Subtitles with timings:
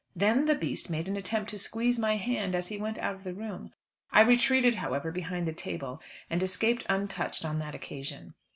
[0.15, 3.23] Then the beast made an attempt to squeeze my hand as he went out of
[3.23, 3.71] the room.
[4.11, 8.33] I retreated, however, behind the table, and escaped untouched on that occasion.